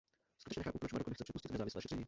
Skutečně 0.39 0.59
nechápu, 0.59 0.77
proč 0.79 0.91
Maroko 0.91 1.09
nechce 1.09 1.23
připustit 1.23 1.51
nezávislé 1.51 1.81
šetření. 1.81 1.99